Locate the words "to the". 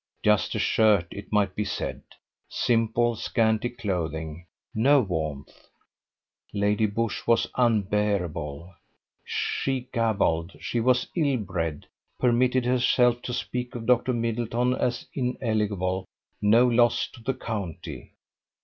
17.09-17.35